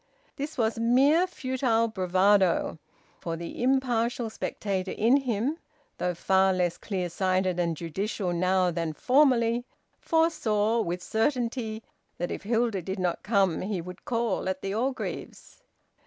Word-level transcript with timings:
This 0.35 0.57
was 0.57 0.79
mere 0.79 1.27
futile 1.27 1.87
bravado, 1.87 2.79
for 3.19 3.35
the 3.37 3.61
impartial 3.61 4.31
spectator 4.31 4.89
in 4.89 5.15
him, 5.17 5.59
though 5.99 6.15
far 6.15 6.51
less 6.53 6.79
clear 6.79 7.07
sighted 7.07 7.59
and 7.59 7.77
judicial 7.77 8.33
now 8.33 8.71
than 8.71 8.93
formerly, 8.93 9.63
foresaw 9.99 10.81
with 10.81 11.03
certainty 11.03 11.83
that 12.17 12.31
if 12.31 12.41
Hilda 12.41 12.81
did 12.81 12.97
not 12.97 13.21
come 13.21 13.61
he 13.61 13.79
would 13.79 14.03
call 14.03 14.49
at 14.49 14.63
the 14.63 14.73
Orgreaves'. 14.73 15.61